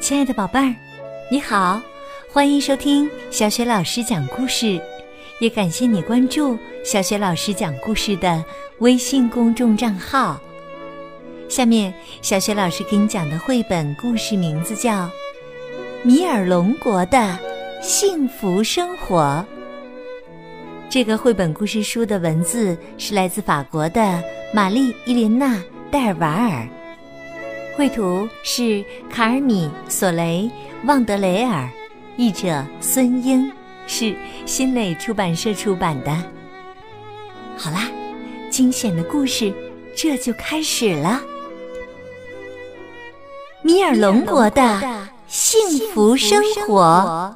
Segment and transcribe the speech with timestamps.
[0.00, 0.74] 亲爱的宝贝儿，
[1.30, 1.80] 你好，
[2.32, 4.80] 欢迎收听小雪老师讲故事，
[5.40, 8.42] 也感谢你关注小雪老师讲故事的
[8.78, 10.40] 微信公众账号。
[11.50, 11.92] 下面，
[12.22, 14.90] 小雪老师给你讲的绘本故事名字叫
[16.02, 17.38] 《米尔龙国的
[17.82, 19.44] 幸福生活》。
[20.88, 24.24] 这个绘本故事书的文字是来自法国的
[24.54, 25.56] 玛丽伊莲娜·
[25.90, 26.66] 戴尔瓦尔。
[27.80, 30.50] 绘图是卡尔米·索雷·
[30.86, 31.66] 旺德雷尔，
[32.18, 33.50] 译者孙英，
[33.86, 34.14] 是
[34.44, 36.14] 新蕾出版社出版的。
[37.56, 37.88] 好啦，
[38.50, 39.50] 惊险的故事
[39.96, 41.22] 这就开始了。
[43.62, 47.34] 米尔龙国的幸福生活。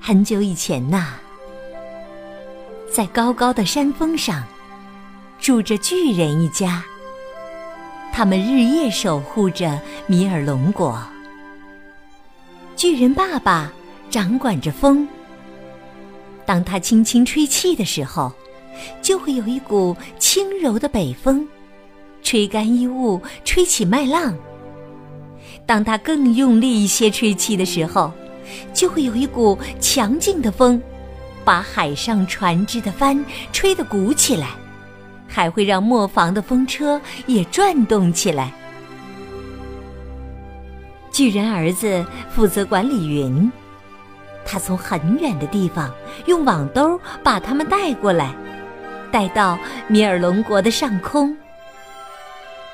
[0.00, 1.08] 很久以前呐，
[2.90, 4.42] 在高高的山峰上，
[5.38, 6.82] 住着巨人一家。
[8.16, 10.98] 他们日夜守护着米尔龙国。
[12.74, 13.70] 巨人爸爸
[14.08, 15.06] 掌管着风，
[16.46, 18.32] 当他轻轻吹气的时候，
[19.02, 21.46] 就会有一股轻柔的北风，
[22.22, 24.34] 吹干衣物，吹起麦浪。
[25.66, 28.10] 当他更用力一些吹气的时候，
[28.72, 30.80] 就会有一股强劲的风，
[31.44, 34.54] 把海上船只的帆吹得鼓起来。
[35.36, 38.50] 还会让磨坊的风车也转动起来。
[41.12, 43.52] 巨人儿子负责管理云，
[44.46, 45.92] 他从很远的地方
[46.24, 48.34] 用网兜把它们带过来，
[49.12, 51.36] 带到米尔龙国的上空。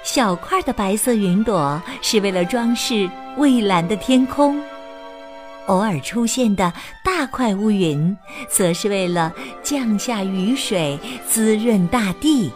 [0.04, 4.56] 小块的白色云朵是为了装饰蔚蓝的天空。
[5.66, 6.72] 偶尔出现的
[7.04, 8.16] 大块乌云，
[8.48, 9.32] 则是为了
[9.62, 12.50] 降下雨水，滋润大地。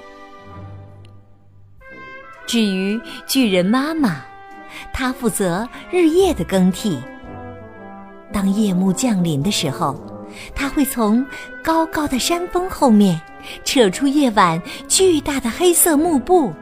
[2.46, 4.24] 至于巨人妈妈，
[4.92, 6.98] 她负责日夜的更替。
[8.32, 10.00] 当夜幕降临的时候，
[10.54, 11.24] 她会从
[11.62, 13.20] 高高的山峰后面
[13.64, 16.52] 扯出夜晚巨大的黑色幕布，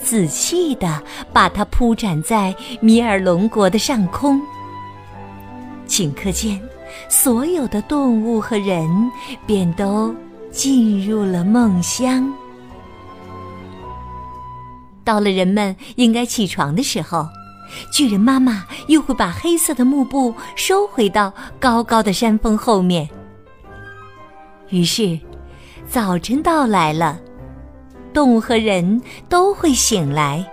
[0.00, 1.02] 仔细的
[1.32, 4.40] 把它铺展在米尔龙国的上空。
[5.98, 6.62] 顷刻间，
[7.08, 8.88] 所有的动物和人
[9.44, 10.14] 便都
[10.48, 12.32] 进入了梦乡。
[15.02, 17.26] 到了人们应该起床的时候，
[17.92, 23.08] 巨人妈妈又会把黑色的幕布收回到高高的山峰后面。
[24.68, 25.18] 于是，
[25.88, 27.18] 早晨到来了，
[28.14, 30.48] 动物和人都会醒来。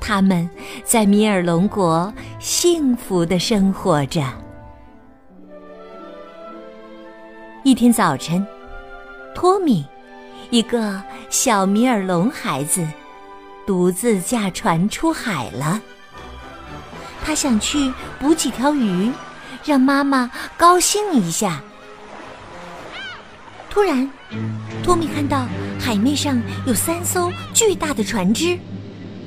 [0.00, 0.48] 他们
[0.84, 4.22] 在米尔龙国幸福的生活着。
[7.64, 8.46] 一天早晨，
[9.34, 9.84] 托米，
[10.50, 12.86] 一个小米尔龙孩子，
[13.66, 15.80] 独自驾船出海了。
[17.22, 19.10] 他想去捕几条鱼，
[19.64, 21.60] 让妈妈高兴一下。
[23.68, 24.10] 突然，
[24.82, 25.46] 托米看到
[25.78, 28.58] 海面上有三艘巨大的船只。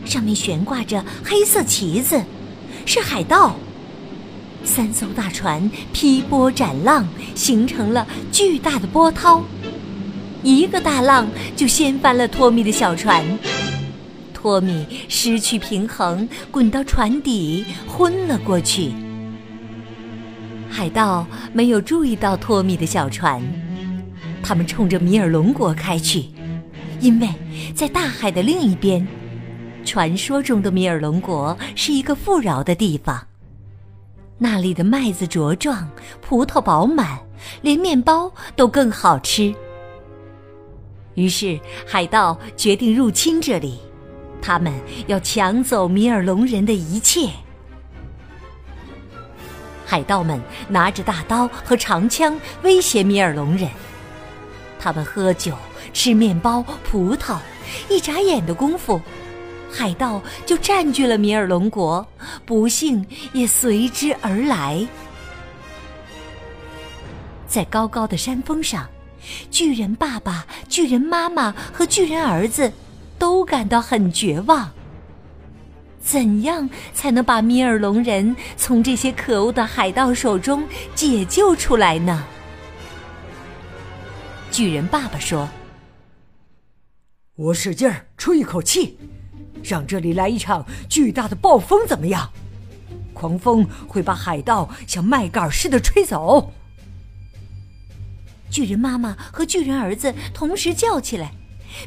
[0.06, 2.22] 上面悬挂着黑色旗子，
[2.86, 3.56] 是海盗。
[4.64, 9.42] 三艘大船劈波斩浪，形成了巨大的波涛。
[10.44, 13.26] 一个大浪就掀翻了托米的小船，
[14.34, 18.92] 托米失去平衡，滚到船底，昏了过去。
[20.70, 23.42] 海盗没有注意到托米的小船，
[24.44, 26.26] 他们冲着米尔龙国开去，
[27.00, 27.28] 因为
[27.76, 29.08] 在大海的另一边。
[29.84, 33.28] 传说中的米尔龙国是一个富饶的地方，
[34.38, 35.90] 那里的麦子茁壮，
[36.22, 37.20] 葡萄饱满，
[37.62, 39.54] 连面包都更好吃。
[41.16, 43.80] 于是海盗决定入侵这里，
[44.42, 44.74] 他们
[45.08, 47.30] 要抢走米尔龙人的一切。
[49.86, 53.70] 海盗们拿着大刀和长枪威胁米尔龙人，
[54.80, 55.54] 他们喝酒、
[55.92, 57.38] 吃面包、葡萄，
[57.90, 59.02] 一眨眼的功夫。
[59.72, 62.06] 海盗就占据了米尔龙国，
[62.46, 64.86] 不幸也随之而来。
[67.48, 68.88] 在高高的山峰上，
[69.50, 72.72] 巨人爸爸、巨人妈妈和巨人儿子
[73.18, 74.70] 都感到很绝望。
[76.02, 82.26] 怎样才能把米尔龙人从这些可恶的海盗手中解救出来呢？
[84.50, 85.48] 巨人爸爸说
[87.36, 88.98] ：“我使劲儿出一口气。”
[89.64, 92.30] 让这里来一场巨大的暴风怎么样？
[93.14, 96.52] 狂风会把海盗像麦秆似的吹走。
[98.50, 101.32] 巨人妈妈和巨人儿子同时叫起来：“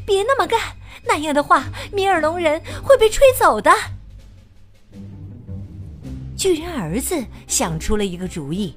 [0.05, 0.59] 别那么干，
[1.05, 3.71] 那样的话，米尔龙人会被吹走的。”
[6.37, 8.75] 巨人儿子想出了一个主意：“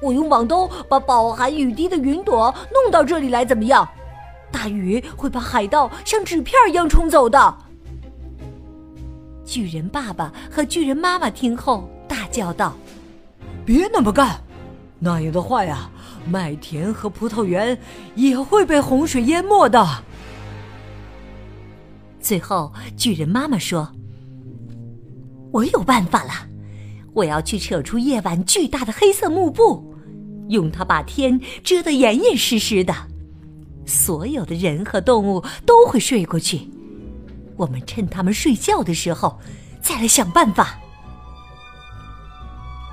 [0.00, 3.88] 我用网兜把饱含雨滴的云朵弄到这里来，怎么样？
[4.54, 7.58] 大雨会把海盗像纸片一样冲走的。”
[9.44, 12.76] 巨人爸爸和巨人妈妈听后大叫道
[13.66, 14.40] ：“别那么干！
[15.00, 15.90] 那样的话呀，
[16.26, 17.78] 麦田和葡萄园
[18.14, 19.86] 也会被洪水淹没的。”
[22.20, 23.92] 最后，巨人妈妈说
[25.52, 26.32] ：“我有办法了，
[27.12, 29.94] 我要去扯出夜晚巨大的黑色幕布，
[30.48, 32.94] 用它把天遮得严严实实的，
[33.86, 36.68] 所有的人和动物都会睡过去。”
[37.56, 39.38] 我们趁他们睡觉的时候，
[39.80, 40.78] 再来想办法。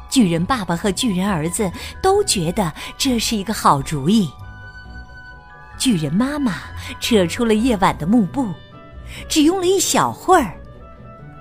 [0.10, 1.72] 巨人爸爸和巨人儿子
[2.04, 4.30] 都觉得这是一个好主意。
[5.80, 6.58] 巨人妈妈
[7.00, 8.48] 扯出了夜晚的幕布，
[9.28, 10.54] 只用了一小会儿，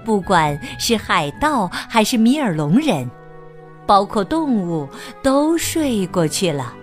[0.02, 3.10] 不管是海盗还是米尔龙人，
[3.86, 4.88] 包括动物，
[5.22, 6.74] 都睡过去了。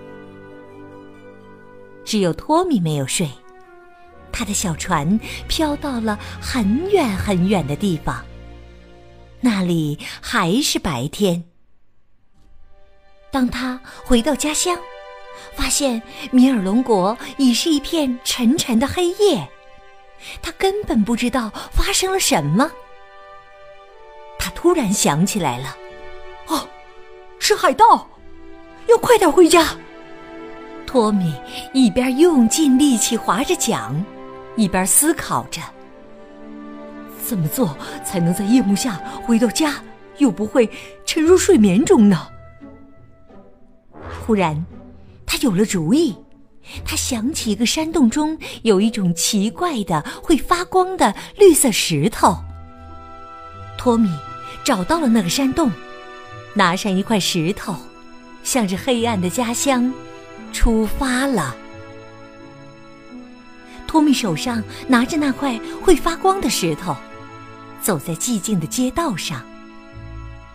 [2.08, 3.30] 只有托米没有睡。
[4.32, 5.20] 他的小船
[5.50, 8.24] 飘到了很远很远的地方，
[9.42, 11.44] 那里还是白天。
[13.30, 14.78] 当他回到家乡，
[15.54, 16.02] 发现
[16.32, 19.46] 米尔龙国已是一片沉沉的黑夜，
[20.42, 22.72] 他根本不知道发生了什么。
[24.40, 25.76] 他突然想起来了，
[26.48, 26.66] 哦，
[27.38, 28.08] 是海盗，
[28.88, 29.76] 要快点回家。
[30.98, 31.32] 托米
[31.74, 34.04] 一边用尽力气划着桨。
[34.56, 35.62] 一边思考着，
[37.24, 39.76] 怎么做才能在夜幕下回到家，
[40.18, 40.68] 又不会
[41.06, 42.28] 沉入睡眠中呢？
[44.26, 44.66] 忽然，
[45.24, 46.18] 他有了主意。
[46.84, 52.36] 他想起一个山洞中有一种奇怪的会发光的绿色石头。
[53.78, 54.10] 托米
[54.64, 55.72] 找到了那个山洞，
[56.56, 57.76] 拿上一块石头，
[58.44, 59.94] 向着黑暗的家乡
[60.58, 61.56] 出发了。
[63.86, 66.98] 托米手上拿着那块会发光的石头，
[67.80, 69.46] 走在寂静的街道上。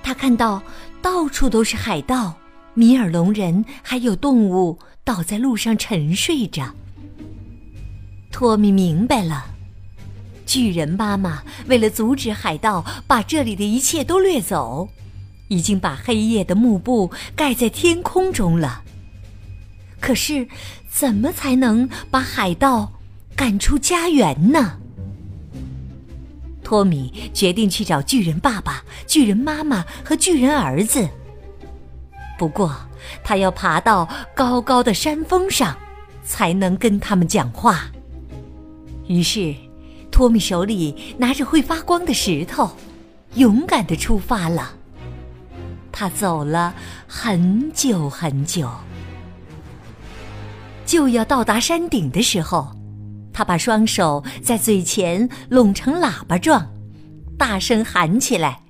[0.03, 0.61] 他看到
[1.01, 2.35] 到处都是海盗、
[2.75, 6.75] 米尔龙人，还有动物倒在路上沉睡着。
[8.33, 9.47] 托米明白了，
[10.45, 14.89] 巨人妈妈为了阻止海盗把这里的一切都掠走，
[15.47, 18.82] 已经把黑夜的幕布盖在天空中了。
[20.03, 20.49] 可是，
[20.91, 22.93] 怎么才能把海盗？
[23.37, 24.79] 赶出家园呢？
[26.65, 31.09] 托米决定去找巨人爸爸、巨人妈妈和巨人儿子。
[32.37, 32.75] 不过，
[33.23, 35.79] 他要爬到高高的山峰上，
[36.25, 37.85] 才能跟他们讲话。
[39.07, 39.55] 于是，
[40.11, 42.77] 托米手里拿着会发光的石头，
[43.37, 44.73] 勇敢的出发了。
[45.93, 46.75] 他走了
[47.07, 48.69] 很久很久，
[50.93, 52.69] 就要到达山顶的时候。
[53.33, 56.71] 他把双手在嘴前拢成喇叭状，
[57.39, 58.61] 大声喊起来：“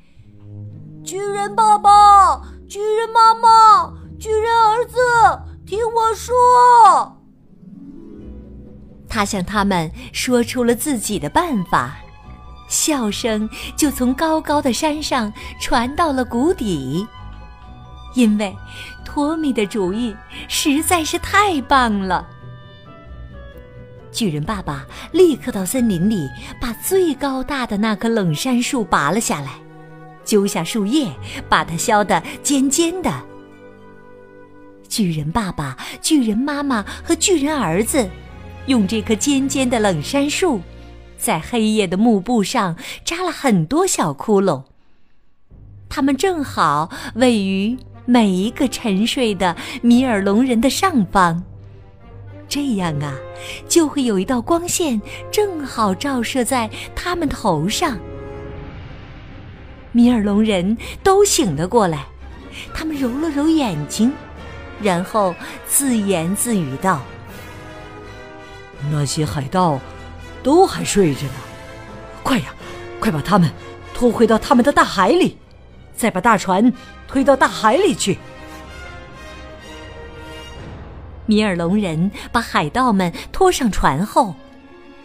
[1.02, 4.96] 巨人爸爸，巨人妈妈，巨人儿子，
[5.66, 7.18] 听我说！”
[9.10, 11.96] 他向他们说出了自己的办法，
[12.68, 17.04] 笑声就从高高的山上传到了谷底，
[18.14, 18.54] 因为
[19.04, 20.14] 托米的主意
[20.48, 22.28] 实在是太棒了。
[24.10, 26.28] 巨人爸爸立刻到森林里，
[26.60, 29.52] 把最高大的那棵冷杉树拔了下来，
[30.24, 31.10] 揪下树叶，
[31.48, 33.10] 把它削得尖尖的。
[34.86, 38.06] 巨人爸爸、巨人妈妈和巨人儿子，
[38.66, 40.60] 用这棵尖尖的冷杉树，
[41.16, 44.64] 在黑夜的幕布上扎了很多小窟窿。
[45.88, 51.42] 它们正好位于每一个沉睡的米尔龙人的上方。
[52.48, 53.14] 这样啊，
[53.68, 57.98] 就会有一道光线正好照射在他们头上。
[59.92, 62.06] 米尔龙人都醒了过来，
[62.74, 64.12] 他们揉了揉眼睛，
[64.82, 65.34] 然后
[65.66, 67.00] 自言自语道
[68.90, 69.80] ：“那些海盗
[70.42, 71.32] 都还睡着呢，
[72.22, 72.54] 快呀，
[73.00, 73.50] 快把他们
[73.94, 75.38] 拖回到他们的大海里，
[75.96, 76.70] 再把大船
[77.12, 78.18] 推到大海里去。”
[81.26, 84.34] 米尔龙人把海盗们拖上船后，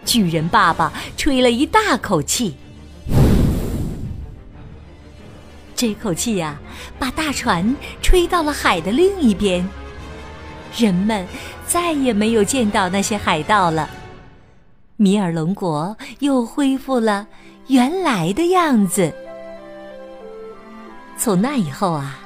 [0.03, 2.55] 巨人爸爸吹了一大口气。
[5.75, 6.59] 这口气呀，
[6.97, 9.67] 把大船吹到了海的另一边。
[10.75, 11.25] 人们
[11.67, 13.87] 再也没有见到那些海盗了，
[14.95, 17.27] 米尔龙国又恢复了
[17.67, 19.13] 原来的样子。
[21.17, 22.19] 从那以后啊，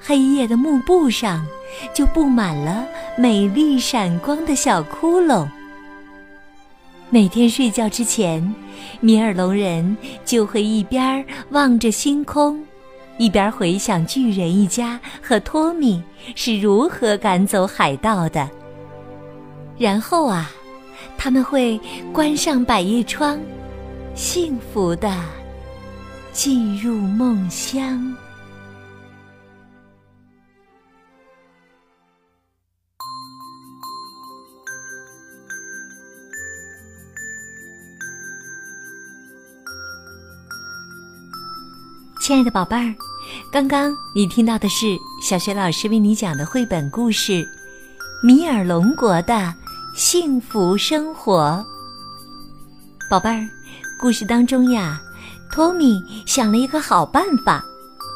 [0.00, 1.46] 黑夜的幕布上
[1.94, 2.84] 就布满了
[3.16, 5.46] 美丽闪光的小窟窿。
[7.08, 8.54] 每天睡觉之前，
[9.00, 12.62] 米尔龙人就会一边望着星空，
[13.18, 16.02] 一边回想巨人一家和托米
[16.34, 18.48] 是如何赶走海盗的。
[19.78, 20.50] 然后啊，
[21.16, 21.80] 他们会
[22.12, 23.38] 关上百叶窗，
[24.14, 25.39] 幸福的。
[26.42, 28.16] 进入梦乡。
[42.22, 42.94] 亲爱的宝贝儿，
[43.52, 47.32] 刚刚你听到的是小学老师为你讲的绘本故事
[48.26, 49.54] 《米尔龙国的
[49.94, 51.62] 幸福生活》。
[53.10, 53.46] 宝贝儿，
[54.00, 55.02] 故事当中呀。
[55.52, 57.64] 托米想了一个好办法，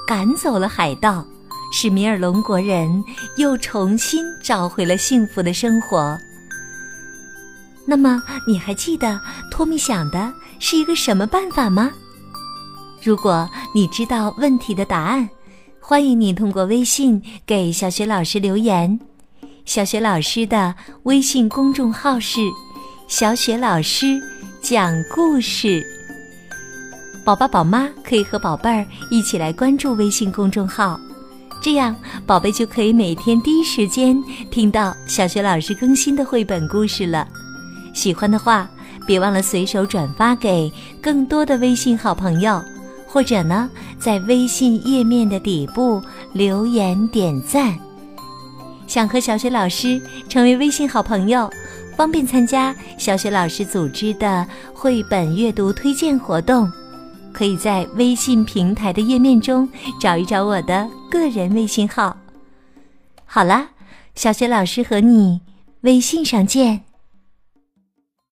[0.06, 1.26] 赶走了海盗，
[1.72, 3.02] 使米尔龙国人
[3.36, 6.16] 又重新找回了幸福的生活。
[7.86, 11.90] 那么，你还记得托米想的是一个什么办法吗？
[13.02, 15.28] 如果你知道问题的答案，
[15.80, 18.98] 欢迎你通过微信给小雪老师留言。
[19.66, 22.40] 小雪老师的微信公众号是
[23.08, 24.20] “小雪老师
[24.62, 25.82] 讲故事”。
[27.24, 31.00] 宝宝、宝妈可以和宝贝儿一起来关注微信公众号，
[31.62, 37.26] 这样宝贝就可以每天第一时间听到小学老师更新的绘本故事了。
[37.94, 38.68] 喜欢的话，
[39.06, 42.62] 别忘了随手转发给更多的微信好朋友，
[43.06, 46.02] 或者呢，在微信页面的底部
[46.34, 47.74] 留言点赞。
[48.86, 51.48] 想和小学老师成为微信好朋友，
[51.96, 56.70] 方便参加小学老师组织的绘本阅读推荐活动。
[57.34, 59.68] 可以在微信平台的页面中
[60.00, 62.16] 找一找我的个人微信号。
[63.26, 63.70] 好啦，
[64.14, 65.40] 小雪老师和你
[65.80, 66.84] 微信上见。